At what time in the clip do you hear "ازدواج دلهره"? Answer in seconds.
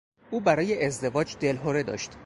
0.85-1.83